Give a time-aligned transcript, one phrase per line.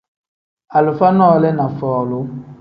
[0.77, 2.19] Alifa nole ni folu.